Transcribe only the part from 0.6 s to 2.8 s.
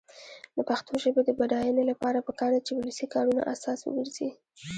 پښتو ژبې د بډاینې لپاره پکار ده چې